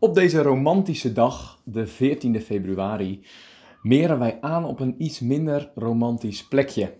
Op 0.00 0.14
deze 0.14 0.42
romantische 0.42 1.12
dag, 1.12 1.62
de 1.64 1.88
14e 1.88 2.42
februari, 2.42 3.26
meren 3.82 4.18
wij 4.18 4.40
aan 4.40 4.64
op 4.64 4.80
een 4.80 4.94
iets 4.98 5.20
minder 5.20 5.70
romantisch 5.74 6.48
plekje. 6.48 6.94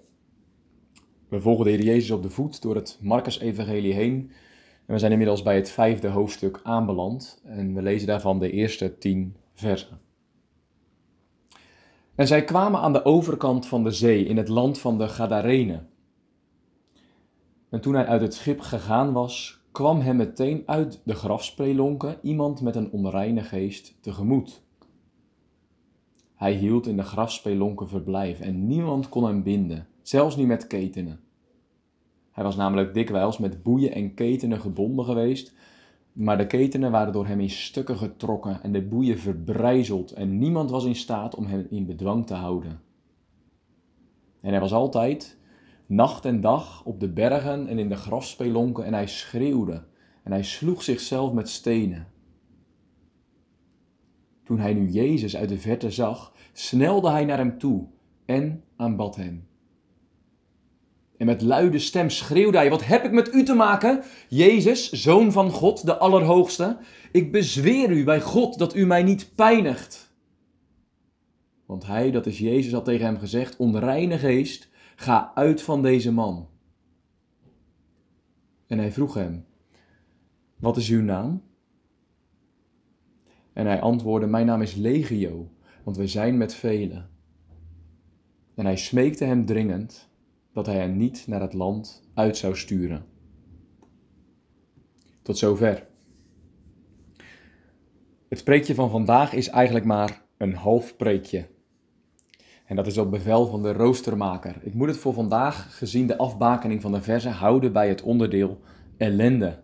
We 1.28 1.40
volgen 1.40 1.64
de 1.64 1.70
Heer 1.70 1.84
Jezus 1.84 2.10
op 2.10 2.22
de 2.22 2.30
voet 2.30 2.62
door 2.62 2.74
het 2.74 2.98
Marcus-evangelie 3.00 3.94
heen. 3.94 4.30
En 4.86 4.94
we 4.94 4.98
zijn 4.98 5.12
inmiddels 5.12 5.42
bij 5.42 5.56
het 5.56 5.70
vijfde 5.70 6.08
hoofdstuk 6.08 6.60
aanbeland. 6.62 7.40
En 7.44 7.74
we 7.74 7.82
lezen 7.82 8.06
daarvan 8.06 8.38
de 8.38 8.50
eerste 8.50 8.98
tien 8.98 9.36
versen. 9.54 10.00
En 12.14 12.26
zij 12.26 12.44
kwamen 12.44 12.80
aan 12.80 12.92
de 12.92 13.04
overkant 13.04 13.66
van 13.66 13.84
de 13.84 13.90
zee, 13.90 14.24
in 14.24 14.36
het 14.36 14.48
land 14.48 14.78
van 14.78 14.98
de 14.98 15.08
Gadarenen. 15.08 15.88
En 17.70 17.80
toen 17.80 17.94
hij 17.94 18.06
uit 18.06 18.20
het 18.20 18.34
schip 18.34 18.60
gegaan 18.60 19.12
was, 19.12 19.57
kwam 19.78 20.00
hem 20.00 20.16
meteen 20.16 20.62
uit 20.66 21.00
de 21.04 21.14
grafspelonken 21.14 22.18
iemand 22.22 22.60
met 22.60 22.76
een 22.76 22.90
onreine 22.90 23.42
geest 23.42 23.94
tegemoet. 24.00 24.62
Hij 26.34 26.52
hield 26.52 26.86
in 26.86 26.96
de 26.96 27.02
grafspelonken 27.02 27.88
verblijf 27.88 28.40
en 28.40 28.66
niemand 28.66 29.08
kon 29.08 29.24
hem 29.24 29.42
binden, 29.42 29.86
zelfs 30.02 30.36
niet 30.36 30.46
met 30.46 30.66
ketenen. 30.66 31.20
Hij 32.30 32.44
was 32.44 32.56
namelijk 32.56 32.94
dikwijls 32.94 33.38
met 33.38 33.62
boeien 33.62 33.92
en 33.92 34.14
ketenen 34.14 34.60
gebonden 34.60 35.04
geweest, 35.04 35.54
maar 36.12 36.38
de 36.38 36.46
ketenen 36.46 36.90
waren 36.90 37.12
door 37.12 37.26
hem 37.26 37.40
in 37.40 37.50
stukken 37.50 37.96
getrokken 37.96 38.62
en 38.62 38.72
de 38.72 38.82
boeien 38.82 39.18
verbrijzeld 39.18 40.12
en 40.12 40.38
niemand 40.38 40.70
was 40.70 40.84
in 40.84 40.96
staat 40.96 41.34
om 41.34 41.46
hem 41.46 41.66
in 41.70 41.86
bedwang 41.86 42.26
te 42.26 42.34
houden. 42.34 42.80
En 44.40 44.50
hij 44.50 44.60
was 44.60 44.72
altijd, 44.72 45.38
nacht 45.88 46.24
en 46.24 46.40
dag 46.40 46.84
op 46.84 47.00
de 47.00 47.08
bergen 47.08 47.66
en 47.66 47.78
in 47.78 47.88
de 47.88 47.96
grafspelonken 47.96 48.84
en 48.84 48.92
hij 48.92 49.06
schreeuwde 49.06 49.84
en 50.24 50.32
hij 50.32 50.42
sloeg 50.42 50.82
zichzelf 50.82 51.32
met 51.32 51.48
stenen. 51.48 52.06
Toen 54.44 54.58
hij 54.58 54.74
nu 54.74 54.88
Jezus 54.90 55.36
uit 55.36 55.48
de 55.48 55.58
verte 55.58 55.90
zag, 55.90 56.32
snelde 56.52 57.10
hij 57.10 57.24
naar 57.24 57.38
hem 57.38 57.58
toe 57.58 57.86
en 58.24 58.64
aanbad 58.76 59.16
hem. 59.16 59.46
En 61.16 61.26
met 61.26 61.42
luide 61.42 61.78
stem 61.78 62.10
schreeuwde 62.10 62.56
hij: 62.56 62.70
Wat 62.70 62.84
heb 62.84 63.04
ik 63.04 63.12
met 63.12 63.34
u 63.34 63.42
te 63.42 63.54
maken, 63.54 64.02
Jezus, 64.28 64.92
zoon 64.92 65.32
van 65.32 65.50
God, 65.50 65.86
de 65.86 65.96
Allerhoogste? 65.96 66.78
Ik 67.12 67.32
bezweer 67.32 67.90
u 67.90 68.04
bij 68.04 68.20
God 68.20 68.58
dat 68.58 68.74
u 68.74 68.86
mij 68.86 69.02
niet 69.02 69.32
pijnigt. 69.34 70.12
Want 71.66 71.86
hij, 71.86 72.10
dat 72.10 72.26
is 72.26 72.38
Jezus, 72.38 72.72
had 72.72 72.84
tegen 72.84 73.06
hem 73.06 73.18
gezegd: 73.18 73.56
Onreine 73.56 74.18
geest, 74.18 74.68
Ga 75.00 75.32
uit 75.34 75.62
van 75.62 75.82
deze 75.82 76.12
man. 76.12 76.48
En 78.66 78.78
hij 78.78 78.92
vroeg 78.92 79.14
hem: 79.14 79.46
Wat 80.56 80.76
is 80.76 80.88
uw 80.88 81.02
naam? 81.02 81.42
En 83.52 83.66
hij 83.66 83.80
antwoordde: 83.80 84.26
Mijn 84.26 84.46
naam 84.46 84.62
is 84.62 84.74
Legio, 84.74 85.50
want 85.84 85.96
we 85.96 86.06
zijn 86.06 86.36
met 86.36 86.54
velen. 86.54 87.10
En 88.54 88.64
hij 88.64 88.76
smeekte 88.76 89.24
hem 89.24 89.44
dringend 89.44 90.10
dat 90.52 90.66
hij 90.66 90.76
hen 90.76 90.96
niet 90.96 91.26
naar 91.26 91.40
het 91.40 91.52
land 91.52 92.02
uit 92.14 92.36
zou 92.36 92.56
sturen. 92.56 93.06
Tot 95.22 95.38
zover. 95.38 95.86
Het 98.28 98.44
preekje 98.44 98.74
van 98.74 98.90
vandaag 98.90 99.32
is 99.32 99.48
eigenlijk 99.48 99.84
maar 99.84 100.24
een 100.36 100.54
half 100.54 100.96
preekje. 100.96 101.48
En 102.68 102.76
dat 102.76 102.86
is 102.86 102.98
op 102.98 103.10
bevel 103.10 103.46
van 103.46 103.62
de 103.62 103.72
roostermaker. 103.72 104.56
Ik 104.60 104.74
moet 104.74 104.88
het 104.88 104.96
voor 104.96 105.12
vandaag, 105.12 105.76
gezien 105.76 106.06
de 106.06 106.18
afbakening 106.18 106.80
van 106.80 106.92
de 106.92 107.02
verzen, 107.02 107.32
houden 107.32 107.72
bij 107.72 107.88
het 107.88 108.02
onderdeel 108.02 108.60
ellende. 108.96 109.58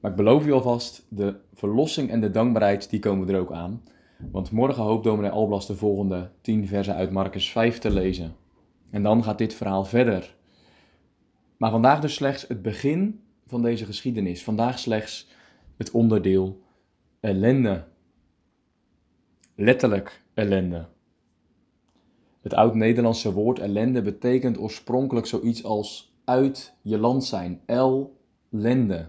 Maar 0.00 0.10
ik 0.10 0.16
beloof 0.16 0.46
u 0.46 0.52
alvast, 0.52 1.06
de 1.08 1.36
verlossing 1.54 2.10
en 2.10 2.20
de 2.20 2.30
dankbaarheid, 2.30 2.90
die 2.90 3.00
komen 3.00 3.28
er 3.28 3.40
ook 3.40 3.52
aan. 3.52 3.82
Want 4.30 4.50
morgen 4.50 4.82
hoopt 4.82 5.04
dominee 5.04 5.30
Alblas 5.30 5.66
de 5.66 5.76
volgende 5.76 6.30
tien 6.40 6.66
versen 6.66 6.94
uit 6.94 7.10
Marcus 7.10 7.50
5 7.50 7.78
te 7.78 7.90
lezen. 7.90 8.34
En 8.90 9.02
dan 9.02 9.24
gaat 9.24 9.38
dit 9.38 9.54
verhaal 9.54 9.84
verder. 9.84 10.34
Maar 11.56 11.70
vandaag 11.70 12.00
dus 12.00 12.14
slechts 12.14 12.48
het 12.48 12.62
begin 12.62 13.20
van 13.46 13.62
deze 13.62 13.84
geschiedenis. 13.84 14.44
Vandaag 14.44 14.78
slechts 14.78 15.28
het 15.76 15.90
onderdeel 15.90 16.62
ellende. 17.20 17.84
Letterlijk 19.54 20.22
ellende. 20.34 20.86
Het 22.40 22.54
oud-Nederlandse 22.54 23.32
woord 23.32 23.58
ellende 23.58 24.02
betekent 24.02 24.58
oorspronkelijk 24.58 25.26
zoiets 25.26 25.64
als 25.64 26.14
uit 26.24 26.74
je 26.82 26.98
land 26.98 27.24
zijn, 27.24 27.60
el-lende. 27.66 29.08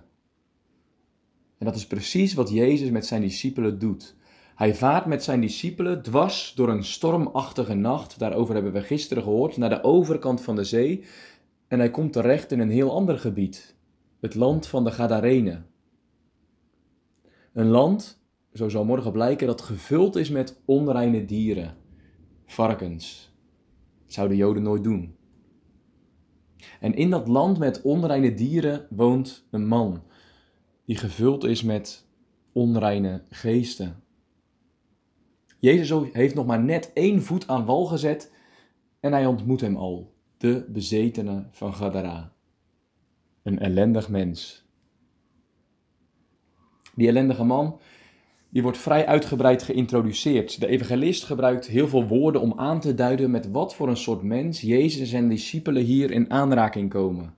En 1.58 1.66
dat 1.66 1.76
is 1.76 1.88
precies 1.88 2.34
wat 2.34 2.50
Jezus 2.50 2.90
met 2.90 3.06
zijn 3.06 3.22
discipelen 3.22 3.80
doet. 3.80 4.16
Hij 4.56 4.76
vaart 4.76 5.06
met 5.06 5.24
zijn 5.24 5.42
discipelen 5.42 6.02
dwars 6.02 6.54
door 6.56 6.70
een 6.70 6.84
stormachtige 6.84 7.74
nacht, 7.74 8.20
daarover 8.20 8.54
hebben 8.54 8.74
we 8.74 8.82
gisteren 8.82 9.24
gehoord, 9.24 9.58
naar 9.58 9.70
de 9.70 9.84
overkant 9.84 10.42
van 10.42 10.56
de 10.56 10.64
zee. 10.64 11.04
En 11.68 11.80
hij 11.80 11.92
komt 11.92 12.14
terecht 12.14 12.52
in 12.52 12.60
een 12.60 12.70
heel 12.70 12.92
ander 12.92 13.20
gebied, 13.20 13.76
het 14.20 14.36
land 14.36 14.68
van 14.68 14.84
de 14.84 14.92
Gadarenen. 14.92 15.66
Een 17.54 17.68
land, 17.68 18.22
zo 18.54 18.70
zal 18.70 18.86
morgen 18.86 19.12
blijken, 19.12 19.48
dat 19.48 19.62
gevuld 19.62 20.16
is 20.16 20.30
met 20.30 20.62
onreine 20.66 21.26
dieren 21.26 21.81
varkens. 22.54 23.34
Dat 24.04 24.14
zouden 24.14 24.38
Joden 24.38 24.64
nooit 24.64 24.84
doen. 24.84 25.16
En 26.80 26.94
in 26.94 27.10
dat 27.10 27.28
land 27.28 27.58
met 27.58 27.82
onreine 27.82 28.34
dieren 28.34 28.88
woont 28.90 29.48
een 29.52 29.68
man 29.68 30.04
die 30.86 30.98
gevuld 30.98 31.44
is 31.44 31.64
met 31.64 32.06
onreine 32.52 33.24
geesten. 33.30 34.04
Jezus 35.60 36.12
heeft 36.14 36.36
nog 36.36 36.46
maar 36.46 36.64
net 36.64 36.92
één 36.94 37.22
voet 37.22 37.48
aan 37.48 37.66
wal 37.66 37.86
gezet 37.86 38.32
en 39.00 39.12
hij 39.12 39.26
ontmoet 39.26 39.62
hem 39.62 39.76
al, 39.76 40.14
de 40.38 40.66
bezetene 40.70 41.48
van 41.52 41.74
Gadara. 41.74 42.34
Een 43.44 43.60
ellendig 43.60 44.10
mens. 44.10 44.66
Die 46.96 47.08
ellendige 47.08 47.44
man 47.44 47.80
die 48.52 48.62
wordt 48.62 48.78
vrij 48.78 49.06
uitgebreid 49.06 49.64
geïntroduceerd. 49.64 50.60
De 50.60 50.68
evangelist 50.68 51.24
gebruikt 51.24 51.68
heel 51.68 51.88
veel 51.88 52.08
woorden 52.08 52.42
om 52.42 52.54
aan 52.56 52.80
te 52.80 52.94
duiden 52.94 53.32
met 53.32 53.52
wat 53.52 53.76
voor 53.76 53.90
een 53.90 53.98
soort 53.98 54.22
mens 54.22 54.62
Jezus 54.62 55.14
en 55.14 55.30
discipelen 55.30 55.84
hier 55.84 56.12
in 56.12 56.32
aanraking 56.32 56.90
komen. 56.90 57.36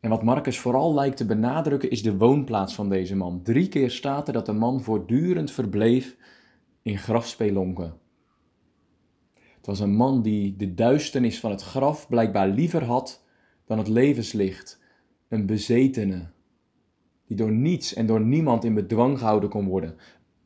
En 0.00 0.10
wat 0.10 0.22
Marcus 0.22 0.58
vooral 0.58 0.94
lijkt 0.94 1.16
te 1.16 1.26
benadrukken 1.26 1.90
is 1.90 2.02
de 2.02 2.16
woonplaats 2.16 2.74
van 2.74 2.88
deze 2.88 3.16
man. 3.16 3.42
Drie 3.42 3.68
keer 3.68 3.90
staat 3.90 4.26
er 4.26 4.32
dat 4.32 4.46
de 4.46 4.52
man 4.52 4.82
voortdurend 4.82 5.50
verbleef 5.50 6.16
in 6.82 6.98
grafspelonken. 6.98 7.94
Het 9.34 9.66
was 9.66 9.80
een 9.80 9.94
man 9.94 10.22
die 10.22 10.56
de 10.56 10.74
duisternis 10.74 11.40
van 11.40 11.50
het 11.50 11.62
graf 11.62 12.08
blijkbaar 12.08 12.48
liever 12.48 12.84
had 12.84 13.24
dan 13.66 13.78
het 13.78 13.88
levenslicht. 13.88 14.80
Een 15.28 15.46
bezetene, 15.46 16.30
die 17.28 17.36
door 17.36 17.52
niets 17.52 17.94
en 17.94 18.06
door 18.06 18.20
niemand 18.20 18.64
in 18.64 18.74
bedwang 18.74 19.18
gehouden 19.18 19.48
kon 19.48 19.66
worden. 19.66 19.96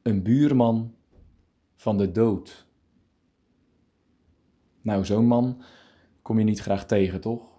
Een 0.03 0.23
buurman 0.23 0.95
van 1.77 1.99
de 1.99 2.11
dood. 2.11 2.67
Nou, 4.81 5.05
zo'n 5.05 5.27
man 5.27 5.63
kom 6.23 6.39
je 6.39 6.45
niet 6.45 6.61
graag 6.61 6.87
tegen, 6.87 7.21
toch? 7.21 7.51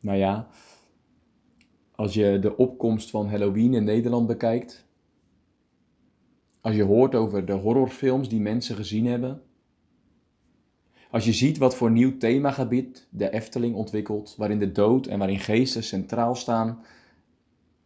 Nou 0.00 0.18
ja, 0.18 0.48
als 1.94 2.14
je 2.14 2.38
de 2.38 2.56
opkomst 2.56 3.10
van 3.10 3.28
Halloween 3.28 3.74
in 3.74 3.84
Nederland 3.84 4.26
bekijkt, 4.26 4.86
als 6.60 6.74
je 6.74 6.82
hoort 6.82 7.14
over 7.14 7.44
de 7.44 7.52
horrorfilms 7.52 8.28
die 8.28 8.40
mensen 8.40 8.76
gezien 8.76 9.06
hebben, 9.06 9.42
als 11.12 11.24
je 11.24 11.32
ziet 11.32 11.58
wat 11.58 11.74
voor 11.74 11.90
nieuw 11.90 12.16
themagebied 12.16 13.06
de 13.10 13.30
Efteling 13.30 13.74
ontwikkelt, 13.74 14.34
waarin 14.38 14.58
de 14.58 14.72
dood 14.72 15.06
en 15.06 15.18
waarin 15.18 15.38
geesten 15.38 15.82
centraal 15.82 16.34
staan, 16.34 16.82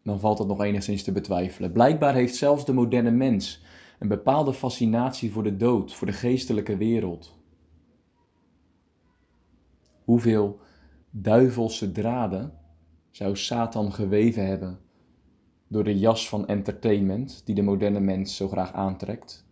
dan 0.02 0.20
valt 0.20 0.38
dat 0.38 0.46
nog 0.46 0.62
enigszins 0.62 1.02
te 1.02 1.12
betwijfelen. 1.12 1.72
Blijkbaar 1.72 2.14
heeft 2.14 2.34
zelfs 2.34 2.64
de 2.64 2.72
moderne 2.72 3.10
mens 3.10 3.62
een 3.98 4.08
bepaalde 4.08 4.52
fascinatie 4.52 5.32
voor 5.32 5.42
de 5.42 5.56
dood, 5.56 5.94
voor 5.94 6.06
de 6.06 6.12
geestelijke 6.12 6.76
wereld. 6.76 7.38
Hoeveel 10.04 10.60
duivelse 11.10 11.92
draden 11.92 12.52
zou 13.10 13.36
Satan 13.36 13.92
geweven 13.92 14.46
hebben 14.46 14.78
door 15.68 15.84
de 15.84 15.98
jas 15.98 16.28
van 16.28 16.46
entertainment 16.46 17.42
die 17.44 17.54
de 17.54 17.62
moderne 17.62 18.00
mens 18.00 18.36
zo 18.36 18.48
graag 18.48 18.72
aantrekt. 18.72 19.45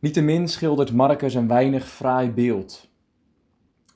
Niettemin 0.00 0.48
schildert 0.48 0.92
Marcus 0.92 1.34
een 1.34 1.48
weinig 1.48 1.88
fraai 1.88 2.30
beeld. 2.30 2.90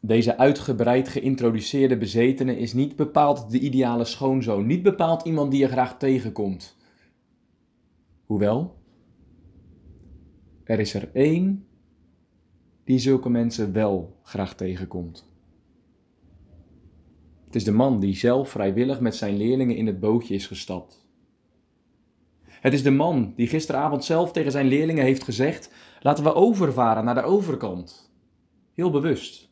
Deze 0.01 0.39
uitgebreid 0.39 1.09
geïntroduceerde 1.09 1.97
bezetene 1.97 2.59
is 2.59 2.73
niet 2.73 2.97
bepaald 2.97 3.51
de 3.51 3.59
ideale 3.59 4.05
schoonzoon, 4.05 4.67
niet 4.67 4.83
bepaald 4.83 5.23
iemand 5.23 5.51
die 5.51 5.61
je 5.61 5.69
graag 5.69 5.99
tegenkomt. 5.99 6.77
Hoewel, 8.25 8.77
er 10.65 10.81
is 10.81 10.95
er 10.95 11.11
één 11.13 11.67
die 12.85 12.99
zulke 12.99 13.29
mensen 13.29 13.73
wel 13.73 14.17
graag 14.23 14.55
tegenkomt. 14.55 15.31
Het 17.45 17.55
is 17.55 17.65
de 17.65 17.73
man 17.73 18.01
die 18.01 18.17
zelf 18.17 18.51
vrijwillig 18.51 19.01
met 19.01 19.15
zijn 19.15 19.37
leerlingen 19.37 19.77
in 19.77 19.87
het 19.87 20.01
bootje 20.01 20.35
is 20.35 20.47
gestapt. 20.47 21.02
Het 22.63 22.73
is 22.73 22.83
de 22.83 22.91
man 22.91 23.33
die 23.37 23.47
gisteravond 23.47 24.05
zelf 24.05 24.33
tegen 24.33 24.53
zijn 24.53 24.67
leerlingen 24.67 25.05
heeft 25.05 25.25
gezegd: 25.25 25.71
laten 26.01 26.25
we 26.25 26.35
overvaren 26.35 27.05
naar 27.05 27.15
de 27.15 27.23
overkant. 27.23 28.13
Heel 28.75 28.91
bewust. 28.91 29.51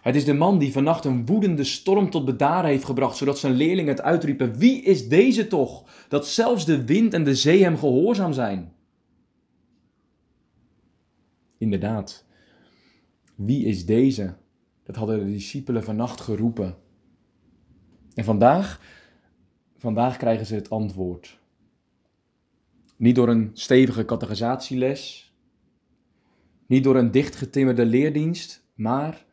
Het 0.00 0.16
is 0.16 0.24
de 0.24 0.32
man 0.32 0.58
die 0.58 0.72
vannacht 0.72 1.04
een 1.04 1.26
woedende 1.26 1.64
storm 1.64 2.10
tot 2.10 2.24
bedaren 2.24 2.70
heeft 2.70 2.84
gebracht, 2.84 3.16
zodat 3.16 3.38
zijn 3.38 3.52
leerlingen 3.52 3.94
het 3.94 4.02
uitriepen: 4.02 4.58
Wie 4.58 4.82
is 4.82 5.08
deze 5.08 5.46
toch? 5.46 5.84
Dat 6.08 6.26
zelfs 6.26 6.64
de 6.64 6.84
wind 6.84 7.14
en 7.14 7.24
de 7.24 7.34
zee 7.34 7.62
hem 7.62 7.76
gehoorzaam 7.76 8.32
zijn. 8.32 8.72
Inderdaad, 11.58 12.24
wie 13.34 13.64
is 13.64 13.86
deze? 13.86 14.34
Dat 14.82 14.96
hadden 14.96 15.18
de 15.18 15.32
discipelen 15.32 15.84
vannacht 15.84 16.20
geroepen. 16.20 16.76
En 18.14 18.24
vandaag, 18.24 18.80
vandaag 19.76 20.16
krijgen 20.16 20.46
ze 20.46 20.54
het 20.54 20.70
antwoord. 20.70 21.42
Niet 22.96 23.14
door 23.14 23.28
een 23.28 23.50
stevige 23.52 24.04
categorisatieles, 24.04 25.32
niet 26.66 26.84
door 26.84 26.96
een 26.96 27.10
dichtgetimmerde 27.10 27.86
leerdienst, 27.86 28.66
maar 28.74 29.24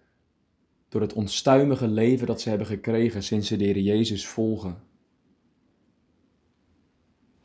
door 0.89 1.01
het 1.01 1.13
onstuimige 1.13 1.87
leven 1.87 2.27
dat 2.27 2.41
ze 2.41 2.49
hebben 2.49 2.67
gekregen 2.67 3.23
sinds 3.23 3.47
ze 3.47 3.55
de 3.55 3.63
Heer 3.63 3.79
Jezus 3.79 4.27
volgen. 4.27 4.77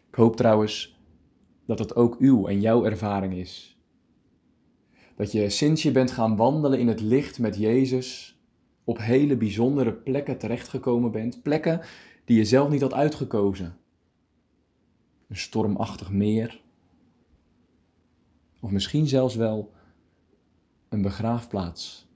Ik 0.09 0.15
hoop 0.15 0.37
trouwens 0.37 1.01
dat 1.67 1.79
het 1.79 1.97
ook 1.97 2.17
uw 2.19 2.47
en 2.47 2.61
jouw 2.61 2.85
ervaring 2.85 3.35
is. 3.35 3.81
Dat 5.17 5.33
je 5.33 5.51
sinds 5.51 5.83
je 5.83 5.91
bent 5.91 6.11
gaan 6.11 6.37
wandelen 6.37 6.79
in 6.79 6.89
het 6.89 7.01
licht 7.01 7.39
met 7.39 7.57
Jezus 7.57 8.39
op 8.85 8.99
hele 8.99 9.37
bijzondere 9.37 9.93
plekken 9.93 10.39
terechtgekomen 10.39 11.11
bent. 11.11 11.43
Plekken 11.43 11.81
die 12.25 12.37
je 12.37 12.45
zelf 12.45 12.69
niet 12.69 12.81
had 12.81 12.95
uitgekozen. 12.95 13.77
Een 15.29 15.37
stormachtig 15.37 16.11
meer. 16.11 16.63
Of 18.61 18.71
misschien 18.71 19.07
zelfs 19.07 19.35
wel 19.35 19.73
een 20.89 21.03
begraafplaats. 21.03 22.09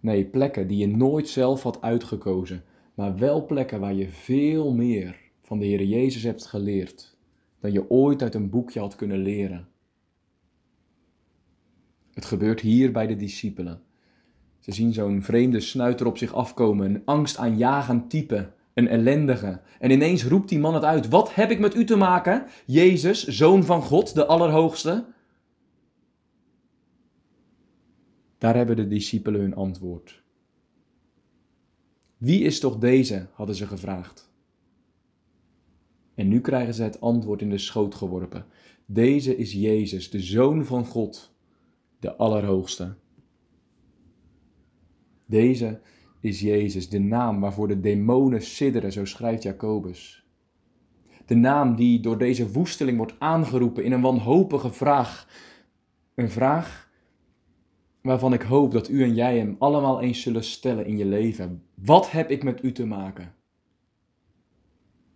Nee, 0.00 0.24
plekken 0.24 0.66
die 0.66 0.78
je 0.78 0.96
nooit 0.96 1.28
zelf 1.28 1.62
had 1.62 1.80
uitgekozen, 1.80 2.64
maar 2.94 3.16
wel 3.18 3.46
plekken 3.46 3.80
waar 3.80 3.94
je 3.94 4.08
veel 4.08 4.74
meer 4.74 5.16
van 5.42 5.58
de 5.58 5.66
Heer 5.66 5.84
Jezus 5.84 6.22
hebt 6.22 6.46
geleerd 6.46 7.16
dan 7.60 7.72
je 7.72 7.90
ooit 7.90 8.22
uit 8.22 8.34
een 8.34 8.50
boekje 8.50 8.80
had 8.80 8.94
kunnen 8.94 9.18
leren. 9.18 9.68
Het 12.12 12.24
gebeurt 12.24 12.60
hier 12.60 12.92
bij 12.92 13.06
de 13.06 13.16
discipelen. 13.16 13.82
Ze 14.58 14.72
zien 14.72 14.92
zo'n 14.92 15.22
vreemde 15.22 15.60
snuiter 15.60 16.06
op 16.06 16.18
zich 16.18 16.32
afkomen, 16.32 16.94
een 16.94 17.02
angstaanjagend 17.04 18.10
type, 18.10 18.52
een 18.74 18.88
ellendige. 18.88 19.60
En 19.78 19.90
ineens 19.90 20.24
roept 20.24 20.48
die 20.48 20.58
man 20.58 20.74
het 20.74 20.84
uit: 20.84 21.08
Wat 21.08 21.34
heb 21.34 21.50
ik 21.50 21.58
met 21.58 21.74
u 21.74 21.84
te 21.84 21.96
maken, 21.96 22.46
Jezus, 22.66 23.26
zoon 23.26 23.64
van 23.64 23.82
God, 23.82 24.14
de 24.14 24.26
Allerhoogste? 24.26 25.04
Daar 28.38 28.56
hebben 28.56 28.76
de 28.76 28.88
discipelen 28.88 29.40
hun 29.40 29.54
antwoord. 29.54 30.22
Wie 32.16 32.42
is 32.42 32.60
toch 32.60 32.78
deze? 32.78 33.26
hadden 33.32 33.54
ze 33.54 33.66
gevraagd. 33.66 34.30
En 36.14 36.28
nu 36.28 36.40
krijgen 36.40 36.74
ze 36.74 36.82
het 36.82 37.00
antwoord 37.00 37.40
in 37.40 37.50
de 37.50 37.58
schoot 37.58 37.94
geworpen. 37.94 38.46
Deze 38.86 39.36
is 39.36 39.52
Jezus, 39.52 40.10
de 40.10 40.20
Zoon 40.20 40.64
van 40.64 40.84
God, 40.84 41.34
de 41.98 42.16
Allerhoogste. 42.16 42.94
Deze 45.26 45.80
is 46.22 46.40
Jezus, 46.40 46.88
de 46.88 46.98
naam 46.98 47.40
waarvoor 47.40 47.68
de 47.68 47.80
demonen 47.80 48.42
sidderen, 48.42 48.92
zo 48.92 49.04
schrijft 49.04 49.42
Jacobus. 49.42 50.26
De 51.26 51.34
naam 51.34 51.76
die 51.76 52.00
door 52.00 52.18
deze 52.18 52.52
woesteling 52.52 52.96
wordt 52.96 53.14
aangeroepen 53.18 53.84
in 53.84 53.92
een 53.92 54.00
wanhopige 54.00 54.72
vraag. 54.72 55.28
Een 56.14 56.30
vraag 56.30 56.90
waarvan 58.02 58.32
ik 58.32 58.42
hoop 58.42 58.72
dat 58.72 58.88
u 58.88 59.02
en 59.02 59.14
jij 59.14 59.38
hem 59.38 59.56
allemaal 59.58 60.00
eens 60.00 60.22
zullen 60.22 60.44
stellen 60.44 60.86
in 60.86 60.96
je 60.96 61.04
leven. 61.04 61.62
Wat 61.74 62.10
heb 62.10 62.30
ik 62.30 62.42
met 62.42 62.62
u 62.62 62.72
te 62.72 62.86
maken? 62.86 63.34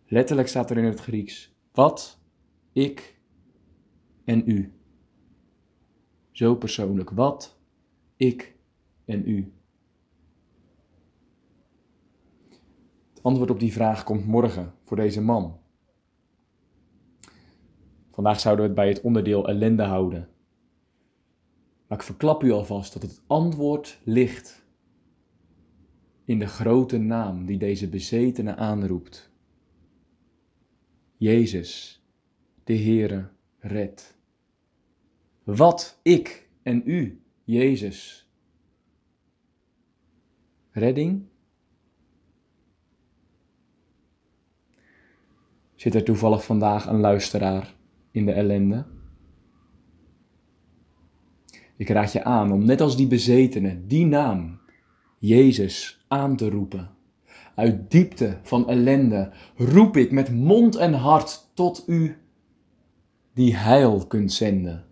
Letterlijk 0.07 0.49
staat 0.49 0.71
er 0.71 0.79
in 0.79 0.85
het 0.85 1.01
Grieks: 1.01 1.57
wat, 1.73 2.21
ik 2.73 3.21
en 4.25 4.43
u. 4.47 4.73
Zo 6.31 6.55
persoonlijk. 6.55 7.11
Wat, 7.11 7.61
ik 8.17 8.57
en 9.05 9.29
u. 9.29 9.53
Het 13.17 13.25
antwoord 13.25 13.51
op 13.51 13.61
die 13.61 13.73
vraag 13.73 14.05
komt 14.05 14.27
morgen 14.27 14.75
voor 14.85 14.97
deze 14.97 15.21
man. 15.21 15.59
Vandaag 18.11 18.41
zouden 18.41 18.65
we 18.65 18.71
het 18.71 18.81
bij 18.81 18.89
het 18.89 19.01
onderdeel 19.01 19.49
ellende 19.49 19.83
houden. 19.83 20.29
Maar 21.87 21.99
ik 21.99 22.05
verklap 22.05 22.43
u 22.43 22.51
alvast 22.51 22.93
dat 22.93 23.03
het 23.03 23.23
antwoord 23.27 24.01
ligt 24.05 24.65
in 26.25 26.39
de 26.39 26.47
grote 26.47 26.99
naam 26.99 27.47
die 27.47 27.59
deze 27.59 27.89
bezetene 27.89 28.57
aanroept. 28.57 29.31
Jezus, 31.17 32.03
de 32.65 32.77
Heere, 32.77 33.29
red. 33.59 34.17
Wat 35.45 35.99
ik 36.03 36.49
en 36.63 36.83
u, 36.85 37.23
Jezus. 37.45 38.29
Redding? 40.71 41.27
Zit 45.87 45.95
er 45.95 46.05
toevallig 46.05 46.45
vandaag 46.45 46.87
een 46.87 47.01
luisteraar 47.01 47.75
in 48.11 48.27
de 48.27 48.33
ellende? 48.33 48.85
Ik 51.77 51.89
raad 51.89 52.13
je 52.13 52.25
aan 52.25 52.53
om 52.53 52.65
net 52.65 52.81
als 52.81 52.97
die 52.97 53.07
bezetene 53.07 53.87
die 53.87 54.07
naam, 54.07 54.59
Jezus, 55.19 56.05
aan 56.09 56.37
te 56.37 56.51
roepen. 56.51 56.91
Uit 57.55 57.91
diepte 57.91 58.39
van 58.43 58.69
ellende 58.69 59.33
roep 59.57 59.97
ik 59.97 60.13
met 60.13 60.33
mond 60.33 60.77
en 60.77 60.93
hart 60.93 61.51
tot 61.55 61.85
u 61.87 62.17
die 63.33 63.57
heil 63.57 64.07
kunt 64.07 64.33
zenden. 64.33 64.85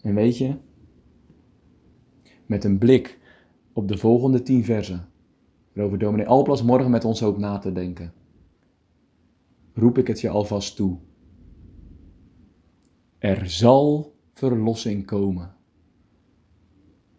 En 0.00 0.14
weet 0.14 0.38
je, 0.38 0.56
met 2.46 2.64
een 2.64 2.78
blik 2.78 3.18
op 3.72 3.88
de 3.88 3.98
volgende 3.98 4.42
tien 4.42 4.64
versen, 4.64 5.08
waarover 5.72 5.98
dominee 5.98 6.26
Alplas 6.26 6.62
morgen 6.62 6.90
met 6.90 7.04
ons 7.04 7.20
hoopt 7.20 7.38
na 7.38 7.58
te 7.58 7.72
denken, 7.72 8.12
roep 9.74 9.98
ik 9.98 10.06
het 10.06 10.20
je 10.20 10.28
alvast 10.28 10.76
toe. 10.76 10.98
Er 13.18 13.50
zal 13.50 14.14
verlossing 14.32 15.06
komen, 15.06 15.54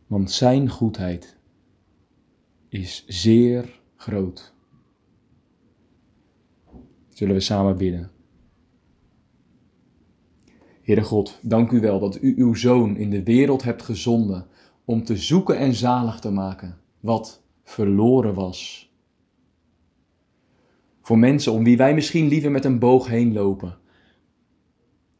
want 0.07 0.31
Zijn 0.31 0.69
goedheid 0.69 1.37
is 2.69 3.05
zeer 3.07 3.81
groot. 3.95 4.53
Zullen 7.09 7.33
we 7.33 7.39
samen 7.39 7.77
bidden? 7.77 8.11
Heere 10.81 11.03
God, 11.03 11.39
dank 11.41 11.71
u 11.71 11.79
wel 11.79 11.99
dat 11.99 12.21
u 12.21 12.33
uw 12.37 12.53
Zoon 12.53 12.97
in 12.97 13.09
de 13.09 13.23
wereld 13.23 13.63
hebt 13.63 13.81
gezonden 13.81 14.47
om 14.85 15.03
te 15.03 15.17
zoeken 15.17 15.57
en 15.57 15.73
zalig 15.73 16.19
te 16.19 16.31
maken 16.31 16.77
wat 16.99 17.43
verloren 17.63 18.33
was. 18.33 18.93
Voor 21.05 21.19
mensen 21.19 21.51
om 21.51 21.63
wie 21.63 21.77
wij 21.77 21.93
misschien 21.93 22.27
liever 22.27 22.51
met 22.51 22.65
een 22.65 22.79
boog 22.79 23.07
heen 23.07 23.33
lopen, 23.33 23.77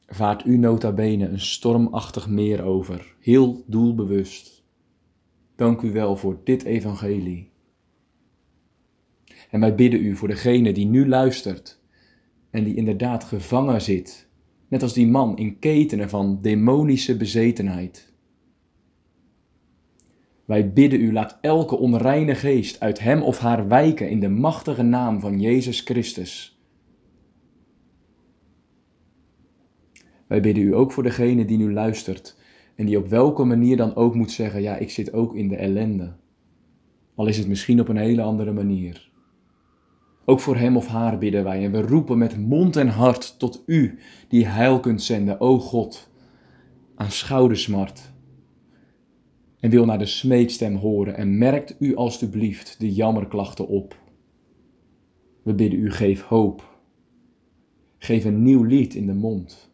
vaart 0.08 0.46
u 0.46 0.58
nota 0.58 0.92
bene 0.92 1.28
een 1.28 1.40
stormachtig 1.40 2.30
meer 2.30 2.64
over, 2.64 3.16
heel 3.20 3.64
doelbewust. 3.68 4.64
Dank 5.56 5.82
u 5.82 5.92
wel 5.92 6.16
voor 6.16 6.40
dit 6.44 6.64
evangelie. 6.64 7.52
En 9.50 9.60
wij 9.60 9.76
bidden 9.76 10.06
u 10.06 10.16
voor 10.16 10.28
degene 10.28 10.74
die 10.74 10.86
nu 10.86 11.08
luistert 11.08 11.82
en 12.50 12.64
die 12.64 12.76
inderdaad 12.76 13.24
gevangen 13.24 13.82
zit 13.82 14.30
net 14.68 14.84
als 14.84 14.94
die 14.94 15.08
man 15.08 15.38
in 15.38 15.60
ketenen 15.60 16.10
van 16.10 16.42
demonische 16.42 17.18
bezetenheid. 17.18 18.14
Wij 20.46 20.74
bidden 20.74 21.02
u, 21.02 21.14
laat 21.14 21.38
elke 21.42 21.78
onreine 21.78 22.36
geest 22.36 22.80
uit 22.80 23.00
hem 23.00 23.22
of 23.22 23.40
haar 23.40 23.68
wijken 23.68 24.10
in 24.10 24.20
de 24.20 24.30
machtige 24.30 24.84
naam 24.84 25.20
van 25.20 25.40
Jezus 25.40 25.80
Christus. 25.80 26.60
Wij 30.28 30.42
bidden 30.42 30.64
u 30.64 30.76
ook 30.76 30.92
voor 30.92 31.04
degene 31.04 31.46
die 31.46 31.58
nu 31.58 31.74
luistert 31.74 32.38
en 32.76 32.86
die 32.86 32.98
op 32.98 33.08
welke 33.08 33.44
manier 33.44 33.78
dan 33.78 33.96
ook 33.96 34.16
moet 34.16 34.32
zeggen, 34.32 34.62
ja, 34.62 34.76
ik 34.76 34.90
zit 34.90 35.14
ook 35.14 35.36
in 35.36 35.48
de 35.48 35.56
ellende. 35.56 36.14
Al 37.16 37.28
is 37.28 37.38
het 37.38 37.48
misschien 37.48 37.80
op 37.80 37.88
een 37.88 37.98
hele 37.98 38.22
andere 38.22 38.52
manier. 38.52 39.10
Ook 40.26 40.40
voor 40.40 40.56
hem 40.58 40.78
of 40.78 40.88
haar 40.88 41.18
bidden 41.18 41.44
wij 41.44 41.64
en 41.64 41.72
we 41.72 41.82
roepen 41.82 42.18
met 42.18 42.38
mond 42.38 42.76
en 42.76 42.88
hart 42.88 43.40
tot 43.40 43.64
u 43.66 44.00
die 44.28 44.46
heil 44.46 44.80
kunt 44.80 45.02
zenden, 45.02 45.40
o 45.40 45.60
God, 45.60 46.10
aan 46.96 47.12
schoudersmart. 47.12 48.14
En 49.66 49.72
wil 49.72 49.86
naar 49.86 49.98
de 49.98 50.06
smeekstem 50.06 50.76
horen 50.76 51.16
en 51.16 51.38
merkt 51.38 51.76
u 51.80 51.96
alstublieft 51.96 52.80
de 52.80 52.94
jammerklachten 52.94 53.68
op. 53.68 54.00
We 55.44 55.54
bidden 55.54 55.80
u, 55.80 55.92
geef 55.92 56.22
hoop. 56.22 56.80
Geef 57.98 58.26
een 58.26 58.44
nieuw 58.44 58.64
lied 58.64 58.96
in 58.96 59.06
de 59.06 59.14
mond. 59.14 59.72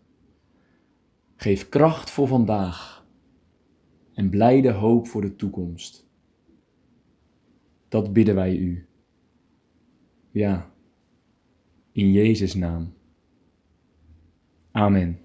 Geef 1.36 1.69
kracht 1.69 2.10
voor 2.10 2.27
vandaag 2.27 3.05
en 4.13 4.29
blijde 4.29 4.71
hoop 4.71 5.07
voor 5.07 5.21
de 5.21 5.36
toekomst. 5.36 6.07
Dat 7.88 8.13
bidden 8.13 8.36
wij 8.36 8.55
u. 8.55 8.88
Ja, 10.31 10.74
in 11.91 12.12
Jezus' 12.12 12.53
naam. 12.55 12.93
Amen. 14.71 15.19